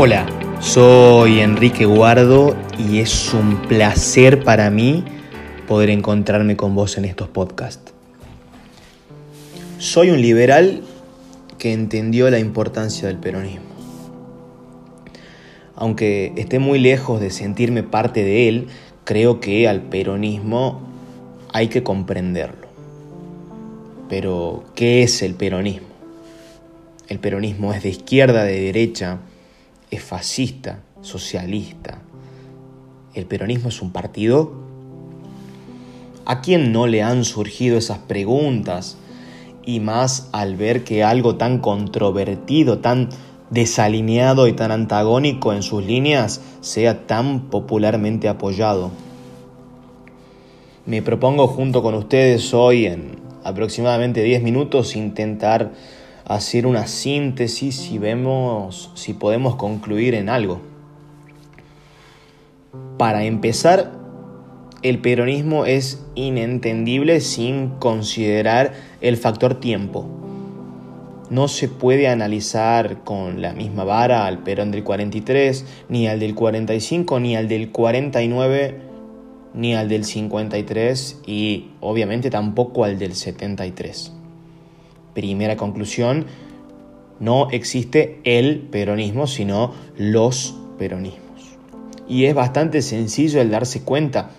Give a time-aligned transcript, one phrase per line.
[0.00, 0.28] Hola,
[0.60, 5.02] soy Enrique Guardo y es un placer para mí
[5.66, 7.92] poder encontrarme con vos en estos podcasts.
[9.78, 10.82] Soy un liberal
[11.58, 13.66] que entendió la importancia del peronismo.
[15.74, 18.68] Aunque esté muy lejos de sentirme parte de él,
[19.02, 20.80] creo que al peronismo
[21.52, 22.68] hay que comprenderlo.
[24.08, 25.88] Pero, ¿qué es el peronismo?
[27.08, 29.18] El peronismo es de izquierda, de derecha,
[29.90, 32.02] es fascista, socialista.
[33.14, 34.52] ¿El peronismo es un partido?
[36.24, 38.98] ¿A quién no le han surgido esas preguntas?
[39.64, 43.08] Y más al ver que algo tan controvertido, tan
[43.50, 48.90] desalineado y tan antagónico en sus líneas sea tan popularmente apoyado.
[50.84, 55.72] Me propongo junto con ustedes hoy en aproximadamente 10 minutos intentar
[56.28, 60.60] hacer una síntesis y vemos si podemos concluir en algo.
[62.98, 63.92] Para empezar,
[64.82, 70.06] el peronismo es inentendible sin considerar el factor tiempo.
[71.30, 76.34] No se puede analizar con la misma vara al Perón del 43, ni al del
[76.34, 78.78] 45, ni al del 49,
[79.54, 84.17] ni al del 53 y obviamente tampoco al del 73.
[85.18, 86.26] Primera conclusión,
[87.18, 91.56] no existe el peronismo, sino los peronismos.
[92.08, 94.30] Y es bastante sencillo el darse cuenta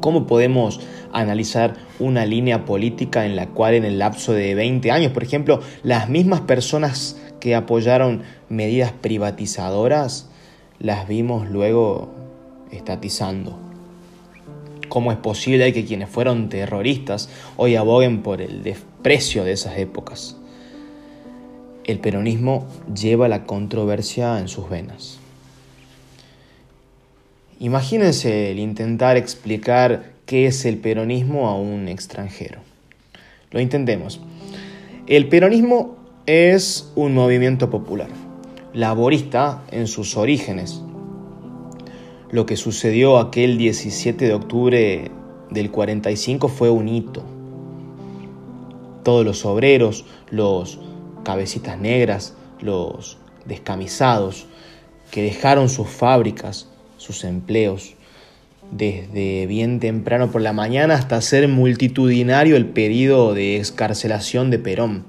[0.00, 0.80] cómo podemos
[1.12, 5.60] analizar una línea política en la cual en el lapso de 20 años, por ejemplo,
[5.82, 10.30] las mismas personas que apoyaron medidas privatizadoras,
[10.78, 12.14] las vimos luego
[12.70, 13.58] estatizando.
[14.88, 18.62] ¿Cómo es posible que quienes fueron terroristas hoy aboguen por el
[19.02, 20.36] desprecio de esas épocas?
[21.82, 25.18] El peronismo lleva la controversia en sus venas.
[27.58, 32.60] Imagínense el intentar explicar qué es el peronismo a un extranjero.
[33.50, 34.20] Lo intentemos.
[35.08, 35.96] El peronismo
[36.26, 38.08] es un movimiento popular,
[38.72, 40.80] laborista en sus orígenes,
[42.30, 45.10] lo que sucedió aquel 17 de octubre
[45.50, 47.41] del 45 fue un hito.
[49.02, 50.78] Todos los obreros, los
[51.24, 54.46] cabecitas negras, los descamisados,
[55.10, 57.94] que dejaron sus fábricas, sus empleos,
[58.70, 65.04] desde bien temprano por la mañana hasta ser multitudinario el pedido de excarcelación de Perón.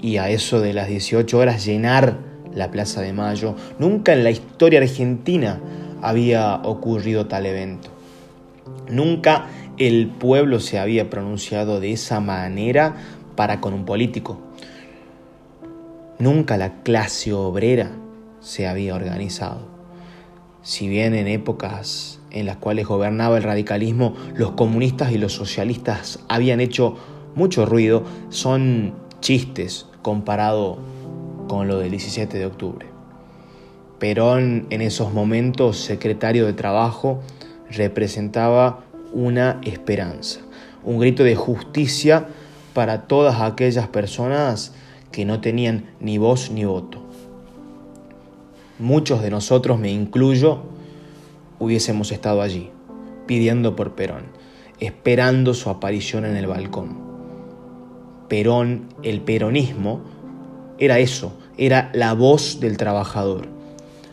[0.00, 2.18] Y a eso de las 18 horas llenar
[2.54, 3.56] la Plaza de Mayo.
[3.78, 5.60] Nunca en la historia argentina
[6.00, 7.88] había ocurrido tal evento.
[8.88, 9.46] Nunca
[9.86, 12.96] el pueblo se había pronunciado de esa manera
[13.36, 14.40] para con un político.
[16.18, 17.90] Nunca la clase obrera
[18.40, 19.66] se había organizado.
[20.62, 26.20] Si bien en épocas en las cuales gobernaba el radicalismo, los comunistas y los socialistas
[26.28, 26.96] habían hecho
[27.34, 30.78] mucho ruido, son chistes comparado
[31.48, 32.86] con lo del 17 de octubre.
[33.98, 37.20] Perón, en esos momentos secretario de Trabajo,
[37.70, 40.40] representaba una esperanza,
[40.84, 42.28] un grito de justicia
[42.74, 44.72] para todas aquellas personas
[45.10, 47.02] que no tenían ni voz ni voto.
[48.78, 50.62] Muchos de nosotros, me incluyo,
[51.58, 52.70] hubiésemos estado allí,
[53.26, 54.24] pidiendo por Perón,
[54.80, 56.98] esperando su aparición en el balcón.
[58.28, 60.00] Perón, el peronismo,
[60.78, 63.46] era eso, era la voz del trabajador,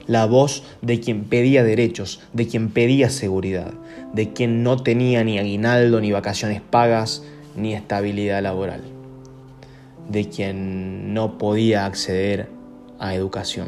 [0.10, 3.72] la voz de quien pedía derechos, de quien pedía seguridad,
[4.12, 7.24] de quien no tenía ni aguinaldo, ni vacaciones pagas,
[7.56, 8.82] ni estabilidad laboral,
[10.10, 12.48] de quien no podía acceder
[12.98, 13.68] a educación.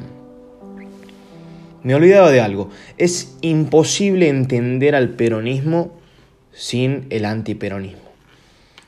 [1.84, 5.92] Me olvidaba de algo, es imposible entender al peronismo
[6.52, 8.02] sin el antiperonismo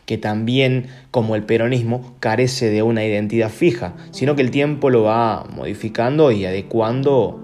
[0.06, 5.04] que también, como el peronismo, carece de una identidad fija, sino que el tiempo lo
[5.04, 7.43] va modificando y adecuando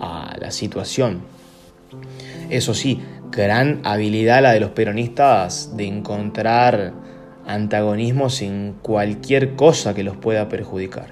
[0.00, 1.22] a la situación.
[2.48, 3.00] Eso sí,
[3.30, 6.92] gran habilidad la de los peronistas de encontrar
[7.46, 11.08] antagonismos en cualquier cosa que los pueda perjudicar.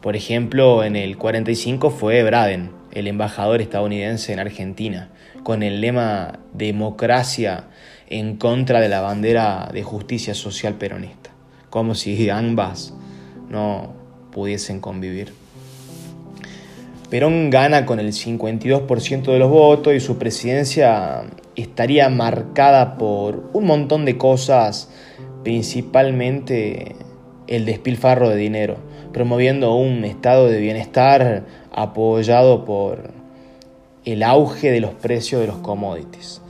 [0.00, 5.10] Por ejemplo, en el 45 fue Braden, el embajador estadounidense en Argentina,
[5.42, 7.68] con el lema democracia
[8.08, 11.30] en contra de la bandera de justicia social peronista,
[11.70, 12.94] como si ambas
[13.48, 13.94] no
[14.30, 15.41] pudiesen convivir.
[17.12, 21.24] Perón gana con el 52% de los votos y su presidencia
[21.56, 24.88] estaría marcada por un montón de cosas,
[25.44, 26.96] principalmente
[27.48, 28.78] el despilfarro de dinero,
[29.12, 33.10] promoviendo un estado de bienestar apoyado por
[34.06, 36.40] el auge de los precios de los commodities.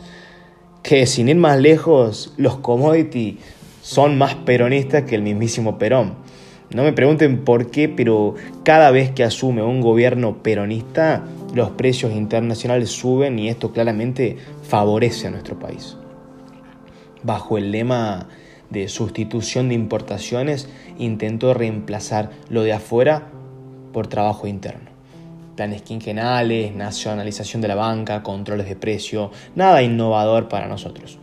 [0.85, 3.35] Que sin ir más lejos, los commodities
[3.83, 6.15] son más peronistas que el mismísimo Perón.
[6.75, 8.35] No me pregunten por qué, pero
[8.65, 11.23] cada vez que asume un gobierno peronista,
[11.55, 15.99] los precios internacionales suben y esto claramente favorece a nuestro país.
[17.23, 18.29] Bajo el lema
[18.71, 23.29] de sustitución de importaciones, intentó reemplazar lo de afuera
[23.93, 24.91] por trabajo interno.
[25.57, 31.19] Planes quinquenales, nacionalización de la banca, controles de precio, nada innovador para nosotros.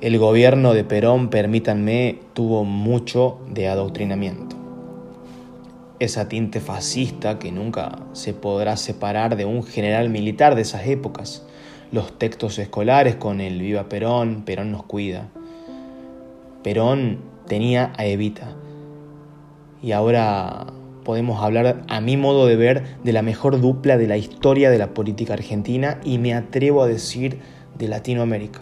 [0.00, 4.54] El gobierno de Perón, permítanme, tuvo mucho de adoctrinamiento.
[5.98, 11.44] Esa tinte fascista que nunca se podrá separar de un general militar de esas épocas.
[11.90, 15.30] Los textos escolares con el Viva Perón, Perón nos cuida.
[16.62, 17.18] Perón
[17.48, 18.54] tenía a Evita.
[19.82, 20.68] Y ahora
[21.02, 24.78] podemos hablar, a mi modo de ver, de la mejor dupla de la historia de
[24.78, 27.40] la política argentina y me atrevo a decir
[27.76, 28.60] de Latinoamérica.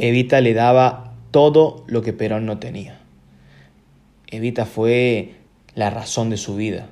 [0.00, 3.00] Evita le daba todo lo que Perón no tenía.
[4.28, 5.34] Evita fue
[5.74, 6.86] la razón de su vida.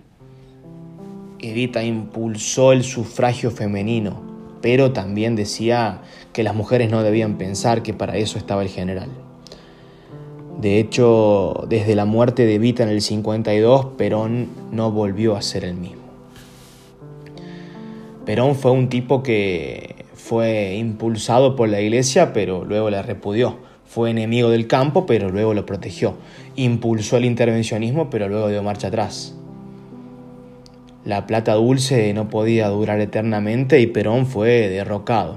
[1.39, 4.21] Evita impulsó el sufragio femenino,
[4.61, 6.01] pero también decía
[6.33, 9.11] que las mujeres no debían pensar que para eso estaba el general.
[10.61, 15.65] De hecho, desde la muerte de Vita en el 52, Perón no volvió a ser
[15.65, 16.03] el mismo.
[18.25, 19.96] Perón fue un tipo que
[20.27, 23.59] fue impulsado por la iglesia, pero luego la repudió.
[23.85, 26.17] Fue enemigo del campo, pero luego lo protegió.
[26.57, 29.37] Impulsó el intervencionismo, pero luego dio marcha atrás.
[31.05, 35.37] La plata dulce no podía durar eternamente y Perón fue derrocado.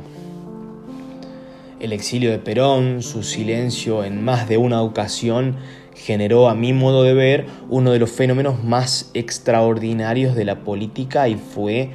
[1.80, 5.58] El exilio de Perón, su silencio en más de una ocasión,
[5.94, 11.30] generó a mi modo de ver uno de los fenómenos más extraordinarios de la política
[11.30, 11.92] y fue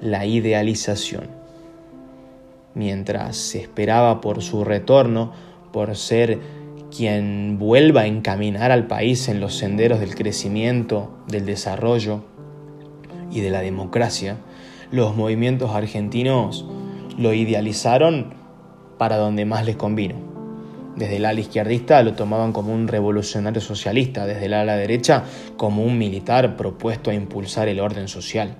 [0.00, 1.37] la idealización.
[2.78, 5.32] Mientras se esperaba por su retorno,
[5.72, 6.38] por ser
[6.96, 12.22] quien vuelva a encaminar al país en los senderos del crecimiento, del desarrollo
[13.32, 14.36] y de la democracia,
[14.92, 16.66] los movimientos argentinos
[17.18, 18.34] lo idealizaron
[18.96, 20.14] para donde más les convino.
[20.94, 25.24] Desde el ala izquierdista lo tomaban como un revolucionario socialista, desde el ala derecha
[25.56, 28.56] como un militar propuesto a impulsar el orden social.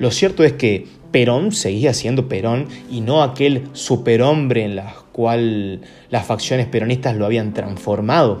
[0.00, 5.82] Lo cierto es que Perón seguía siendo Perón y no aquel superhombre en la cual
[6.08, 8.40] las facciones peronistas lo habían transformado.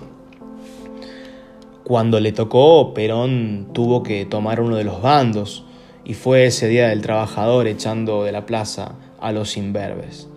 [1.84, 5.66] Cuando le tocó, Perón tuvo que tomar uno de los bandos
[6.02, 10.28] y fue ese día del trabajador echando de la plaza a los imberbes.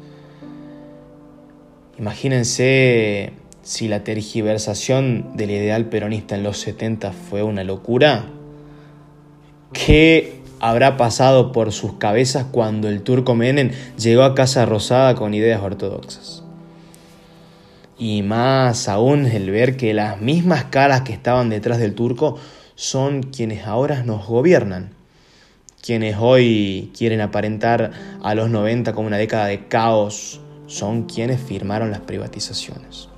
[1.98, 3.32] Imagínense
[3.62, 8.26] si la tergiversación del ideal peronista en los 70 fue una locura.
[9.72, 15.34] ¿Qué habrá pasado por sus cabezas cuando el turco Menem llegó a Casa Rosada con
[15.34, 16.44] ideas ortodoxas?
[17.98, 22.38] Y más aún el ver que las mismas caras que estaban detrás del turco
[22.76, 24.92] son quienes ahora nos gobiernan
[25.84, 27.92] quienes hoy quieren aparentar
[28.24, 33.10] a los 90 como una década de caos, son quienes firmaron las privatizaciones.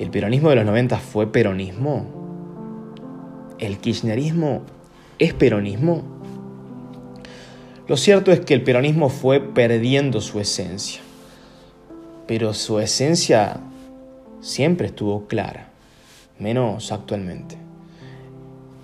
[0.00, 2.06] ¿El peronismo de los 90 fue peronismo?
[3.58, 4.62] ¿El kirchnerismo
[5.18, 6.02] es peronismo?
[7.88, 11.00] Lo cierto es que el peronismo fue perdiendo su esencia,
[12.26, 13.60] pero su esencia
[14.40, 15.70] siempre estuvo clara,
[16.38, 17.56] menos actualmente.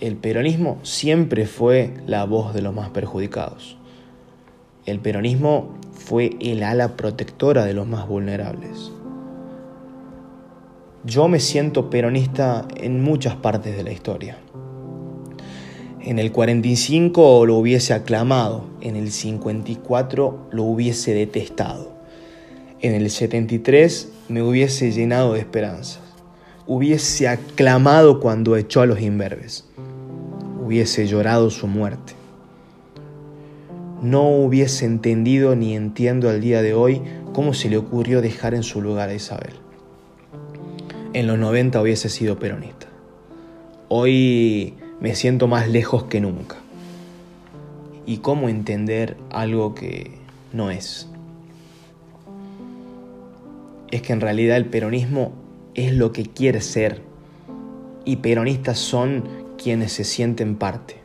[0.00, 3.76] El peronismo siempre fue la voz de los más perjudicados.
[4.86, 8.90] El peronismo fue el ala protectora de los más vulnerables.
[11.04, 14.38] Yo me siento peronista en muchas partes de la historia.
[16.04, 21.92] En el 45 lo hubiese aclamado, en el 54 lo hubiese detestado,
[22.80, 26.02] en el 73 me hubiese llenado de esperanzas,
[26.66, 29.64] hubiese aclamado cuando echó a los imberbes,
[30.62, 32.12] hubiese llorado su muerte
[34.04, 37.00] no hubiese entendido ni entiendo al día de hoy
[37.32, 39.54] cómo se le ocurrió dejar en su lugar a Isabel.
[41.14, 42.86] En los 90 hubiese sido peronista.
[43.88, 46.56] Hoy me siento más lejos que nunca.
[48.06, 50.12] ¿Y cómo entender algo que
[50.54, 51.10] no es?
[53.90, 55.32] Es que en realidad el peronismo
[55.74, 57.02] es lo que quiere ser
[58.06, 59.24] y peronistas son
[59.62, 60.96] quienes se sienten parte.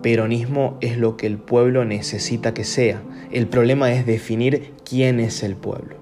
[0.00, 3.02] Peronismo es lo que el pueblo necesita que sea.
[3.32, 5.96] El problema es definir quién es el pueblo.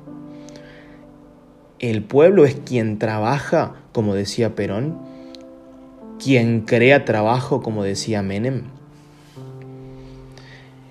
[1.78, 5.05] ¿El pueblo es quien trabaja, como decía Perón?
[6.22, 8.62] ¿Quien crea trabajo, como decía Menem?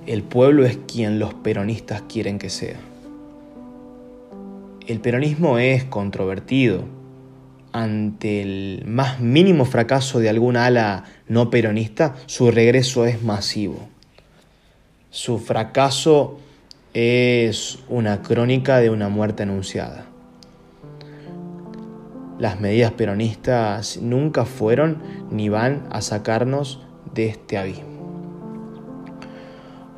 [0.06, 2.78] El pueblo es quien los peronistas quieren que sea.
[4.86, 6.84] El peronismo es controvertido.
[7.72, 13.80] Ante el más mínimo fracaso de alguna ala no peronista, su regreso es masivo.
[15.10, 16.38] Su fracaso
[16.94, 20.06] es una crónica de una muerte anunciada.
[22.38, 25.02] Las medidas peronistas nunca fueron
[25.32, 26.82] ni van a sacarnos
[27.14, 27.96] de este abismo.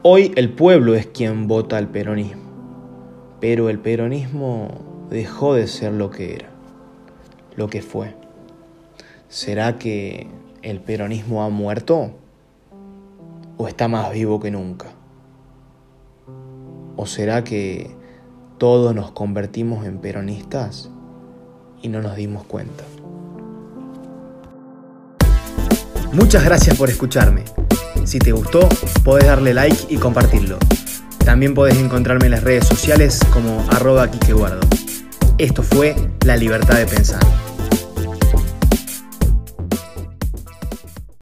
[0.04, 2.44] Hoy el pueblo es quien vota al peronismo,
[3.42, 4.68] pero el peronismo
[5.10, 6.50] dejó de ser lo que era,
[7.56, 8.14] lo que fue.
[9.30, 10.28] ¿Será que
[10.62, 12.12] el peronismo ha muerto?
[13.58, 14.86] ¿O está más vivo que nunca?
[16.96, 17.90] ¿O será que
[18.60, 20.92] todos nos convertimos en peronistas
[21.82, 22.84] y no nos dimos cuenta?
[26.14, 27.44] Muchas gracias por escucharme.
[28.06, 28.68] Si te gustó,
[29.04, 30.58] podés darle like y compartirlo.
[31.26, 34.10] También podés encontrarme en las redes sociales como arroba
[35.38, 37.20] Esto fue La Libertad de Pensar.